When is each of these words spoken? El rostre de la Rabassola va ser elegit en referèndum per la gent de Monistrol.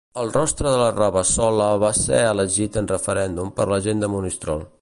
El 0.21 0.29
rostre 0.35 0.71
de 0.75 0.79
la 0.83 0.87
Rabassola 0.95 1.67
va 1.85 1.93
ser 1.99 2.23
elegit 2.31 2.83
en 2.83 2.91
referèndum 2.97 3.55
per 3.61 3.73
la 3.75 3.83
gent 3.89 4.07
de 4.07 4.15
Monistrol. 4.19 4.71